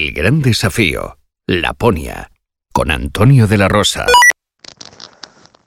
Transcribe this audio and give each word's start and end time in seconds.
El 0.00 0.14
gran 0.14 0.40
desafío, 0.40 1.18
Laponia, 1.46 2.30
con 2.72 2.90
Antonio 2.90 3.46
de 3.46 3.58
la 3.58 3.68
Rosa. 3.68 4.06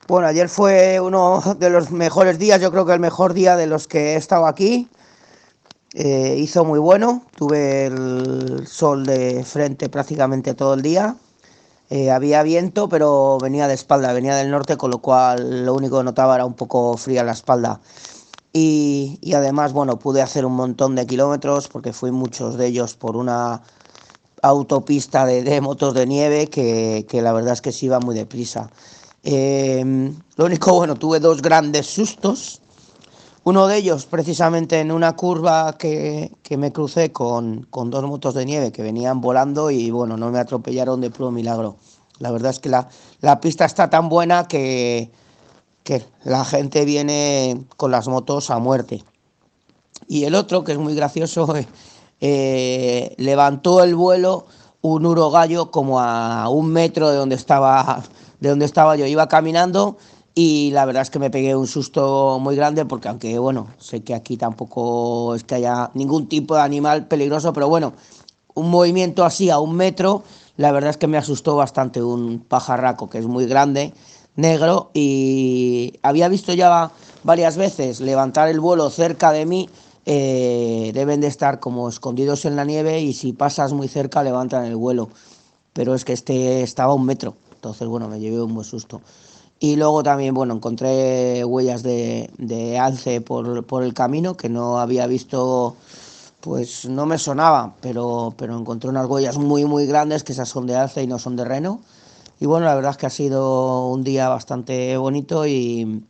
Bueno, 0.08 0.28
ayer 0.28 0.50
fue 0.50 1.00
uno 1.00 1.40
de 1.60 1.70
los 1.70 1.92
mejores 1.92 2.40
días, 2.40 2.60
yo 2.60 2.72
creo 2.72 2.84
que 2.84 2.94
el 2.94 3.00
mejor 3.00 3.36
día 3.36 3.56
de 3.56 3.68
los 3.68 3.88
que 3.88 4.14
he 4.14 4.16
estado 4.16 4.48
aquí. 4.48 4.88
Eh, 5.94 6.38
hizo 6.40 6.66
muy 6.66 6.80
bueno, 6.80 7.28
tuve 7.36 7.86
el 7.86 8.66
sol 8.66 9.06
de 9.06 9.44
frente 9.44 9.88
prácticamente 9.88 10.56
todo 10.56 10.74
el 10.74 10.82
día. 10.82 11.16
Eh, 11.92 12.10
había 12.10 12.42
viento, 12.42 12.90
pero 12.90 13.38
venía 13.40 13.68
de 13.68 13.76
espalda, 13.76 14.14
venía 14.14 14.36
del 14.36 14.50
norte, 14.50 14.78
con 14.78 14.90
lo 14.90 14.98
cual 14.98 15.64
lo 15.64 15.76
único 15.76 16.00
que 16.00 16.06
notaba 16.06 16.34
era 16.34 16.46
un 16.46 16.56
poco 16.56 16.98
fría 16.98 17.24
la 17.24 17.34
espalda. 17.34 17.82
Y, 18.52 19.20
y 19.22 19.36
además, 19.36 19.74
bueno, 19.74 20.00
pude 20.00 20.24
hacer 20.24 20.44
un 20.44 20.54
montón 20.56 20.96
de 20.96 21.06
kilómetros 21.06 21.68
porque 21.68 21.94
fui 21.94 22.10
muchos 22.10 22.58
de 22.58 22.66
ellos 22.66 22.96
por 22.96 23.16
una 23.16 23.62
autopista 24.44 25.26
de, 25.26 25.42
de 25.42 25.62
motos 25.62 25.94
de 25.94 26.06
nieve 26.06 26.48
que, 26.48 27.06
que, 27.10 27.22
la 27.22 27.34
verdad 27.34 27.54
es 27.54 27.62
que 27.62 27.72
se 27.72 27.88
iba 27.88 28.00
muy 28.00 28.14
deprisa. 28.14 28.70
Eh, 29.24 30.12
lo 30.36 30.46
único, 30.46 30.74
bueno, 30.78 30.96
tuve 30.96 31.20
dos 31.20 31.42
grandes 31.42 31.88
sustos. 31.88 32.62
Uno 33.46 33.68
de 33.68 33.78
ellos, 33.78 34.06
precisamente 34.06 34.80
en 34.80 34.92
una 34.92 35.16
curva 35.16 35.78
que, 35.78 36.32
que 36.44 36.56
me 36.56 36.72
crucé 36.72 37.12
con, 37.12 37.64
con, 37.70 37.90
dos 37.90 38.04
motos 38.04 38.34
de 38.36 38.46
nieve 38.46 38.72
que 38.72 38.84
venían 38.84 39.20
volando 39.20 39.72
y, 39.72 39.92
bueno, 39.92 40.16
no 40.16 40.30
me 40.30 40.40
atropellaron 40.40 41.02
de 41.02 41.10
puro 41.10 41.32
milagro. 41.32 41.78
La 42.20 42.32
verdad 42.32 42.52
es 42.52 42.60
que 42.60 42.70
la, 42.70 42.88
la 43.20 43.42
pista 43.42 43.66
está 43.66 43.90
tan 43.90 44.08
buena 44.08 44.48
que, 44.48 45.12
que 45.84 46.06
la 46.24 46.46
gente 46.46 46.86
viene 46.86 47.66
con 47.76 47.92
las 47.92 48.08
motos 48.08 48.50
a 48.50 48.60
muerte. 48.60 49.04
Y 50.08 50.24
el 50.26 50.36
otro, 50.36 50.64
que 50.64 50.74
es 50.74 50.78
muy 50.78 50.96
gracioso, 50.96 51.54
eh, 52.20 53.16
levantó 53.18 53.84
el 53.84 53.96
vuelo 53.96 54.46
un 54.82 55.06
urogallo 55.06 55.72
como 55.72 56.00
a 56.00 56.50
un 56.50 56.72
metro 56.72 57.10
de 57.10 57.18
donde 57.18 57.36
estaba 57.36 58.04
de 58.40 58.50
donde 58.50 58.66
estaba 58.66 58.96
yo. 58.96 59.06
Iba 59.06 59.28
caminando 59.28 59.98
y 60.36 60.72
la 60.72 60.86
verdad 60.86 61.04
es 61.04 61.10
que 61.10 61.20
me 61.20 61.30
pegué 61.30 61.56
un 61.56 61.68
susto 61.68 62.40
muy 62.42 62.56
grande 62.56 62.86
porque 62.86 63.08
aunque 63.08 63.40
bueno, 63.40 63.68
sé 63.78 64.04
que 64.04 64.14
aquí 64.14 64.36
tampoco 64.36 65.36
es 65.36 65.44
que 65.44 65.56
haya 65.56 65.92
ningún 65.94 66.28
tipo 66.28 66.56
de 66.56 66.62
animal 66.62 67.08
peligroso, 67.08 67.54
pero 67.54 67.70
bueno, 67.70 67.94
un 68.56 68.70
movimiento 68.70 69.24
así 69.24 69.50
a 69.50 69.60
un 69.60 69.76
metro, 69.76 70.24
la 70.58 70.72
verdad 70.72 70.90
es 70.90 70.98
que 70.98 71.08
me 71.08 71.18
asustó 71.18 71.56
bastante 71.56 72.02
un 72.02 72.40
pajarraco 72.40 73.10
que 73.10 73.20
es 73.20 73.26
muy 73.26 73.46
grande, 73.46 73.94
negro 74.36 74.90
y 74.94 75.94
había 76.02 76.28
visto 76.28 76.54
ya 76.54 76.92
varias 77.24 77.56
veces 77.56 78.02
levantar 78.02 78.50
el 78.50 78.60
vuelo 78.60 78.90
cerca 78.90 79.32
de 79.32 79.46
mí. 79.46 79.70
Eh, 80.06 80.92
deben 80.94 81.22
de 81.22 81.28
estar 81.28 81.60
como 81.60 81.88
escondidos 81.88 82.46
en 82.46 82.56
la 82.56 82.66
nieve 82.66 83.00
y 83.02 83.14
si 83.14 83.34
pasas 83.34 83.74
muy 83.74 83.88
cerca 83.88 84.24
levantan 84.24 84.66
el 84.66 84.76
vuelo. 84.76 85.10
Pero 85.74 85.96
es 85.96 86.06
que 86.06 86.14
este 86.14 86.62
estaba 86.62 86.94
a 86.94 86.96
un 86.96 87.06
metro. 87.06 87.36
Entonces, 87.56 87.88
bueno, 87.88 88.10
me 88.10 88.20
llevé 88.20 88.42
un 88.42 88.54
buen 88.54 88.66
susto. 88.66 89.02
Y 89.60 89.78
luego 89.78 90.04
también, 90.04 90.34
bueno, 90.34 90.56
encontré 90.56 91.46
huellas 91.46 91.84
de, 91.84 92.30
de 92.38 92.78
alce 92.78 93.22
por, 93.22 93.66
por, 93.66 93.84
el 93.84 93.94
camino 93.94 94.36
que 94.36 94.50
no 94.50 94.80
había 94.80 95.08
visto, 95.08 95.78
pues 96.42 96.86
no 96.86 97.06
me 97.06 97.18
sonaba, 97.18 97.74
pero, 97.80 98.34
pero 98.38 98.60
encontré 98.60 98.90
unas 98.90 99.08
huellas 99.08 99.38
muy, 99.38 99.64
muy 99.64 99.86
grandes 99.86 100.24
que 100.26 100.34
esas 100.34 100.50
son 100.50 100.68
de 100.68 100.76
alce 100.76 101.04
y 101.04 101.08
no 101.08 101.18
son 101.18 101.38
de 101.38 101.46
reno. 101.46 101.80
Y 102.42 102.46
bueno, 102.46 102.66
la 102.66 102.76
verdad 102.76 102.92
es 102.92 102.98
que 102.98 103.06
ha 103.06 103.10
sido 103.10 103.88
un 103.88 104.04
día 104.04 104.28
bastante 104.28 104.98
bonito 104.98 105.48
y, 105.48 106.04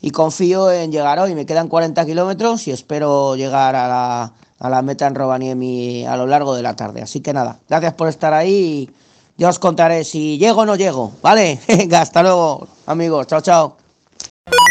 y 0.00 0.10
confío 0.10 0.70
en 0.70 0.92
llegar 0.92 1.18
hoy. 1.18 1.34
Me 1.34 1.46
quedan 1.46 1.68
40 1.68 2.04
kilómetros 2.06 2.66
y 2.68 2.70
espero 2.70 3.36
llegar 3.36 3.76
a 3.76 3.88
la, 3.88 4.32
a 4.58 4.70
la 4.70 4.82
meta 4.82 5.06
en 5.06 5.14
Rovaniemi 5.14 6.04
a 6.06 6.16
lo 6.16 6.26
largo 6.26 6.54
de 6.54 6.62
la 6.62 6.76
tarde. 6.76 7.02
Así 7.02 7.20
que 7.20 7.32
nada, 7.32 7.58
gracias 7.68 7.94
por 7.94 8.08
estar 8.08 8.32
ahí. 8.32 8.90
Ya 9.36 9.48
os 9.48 9.58
contaré 9.58 10.04
si 10.04 10.38
llego 10.38 10.60
o 10.60 10.66
no 10.66 10.76
llego, 10.76 11.12
¿vale? 11.22 11.58
Hasta 11.96 12.22
luego, 12.22 12.68
amigos. 12.86 13.26
Chao, 13.26 13.40
chao. 13.40 13.76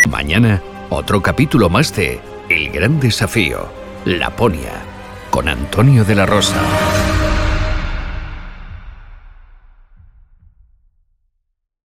Mañana, 0.10 0.62
otro 0.90 1.22
capítulo 1.22 1.70
más 1.70 1.96
de 1.96 2.22
El 2.50 2.72
Gran 2.72 3.00
Desafío, 3.00 3.68
Laponia, 4.06 4.74
con 5.32 5.50
Antonio 5.50 6.04
de 6.04 6.16
la 6.16 6.26
Rosa. 6.26 6.62